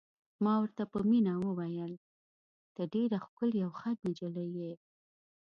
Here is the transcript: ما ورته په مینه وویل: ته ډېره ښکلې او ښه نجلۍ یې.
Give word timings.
ما 0.43 0.53
ورته 0.61 0.83
په 0.91 0.99
مینه 1.09 1.33
وویل: 1.47 1.93
ته 2.75 2.81
ډېره 2.93 3.17
ښکلې 3.25 3.59
او 3.65 3.71
ښه 3.79 3.89
نجلۍ 4.05 4.49
یې. 4.59 4.73